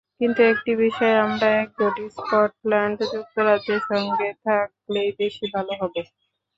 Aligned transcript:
কিন্তু 0.21 0.41
একটি 0.51 0.71
বিষয়ে 0.81 1.15
আমরা 1.25 1.47
একজোট—স্কটল্যান্ড 1.57 2.97
যুক্তরাজ্যের 3.13 3.81
সঙ্গে 3.89 4.27
থাকলেই 4.45 5.09
বেশি 5.19 5.45
ভালো 5.53 5.73
হবে। 5.81 6.01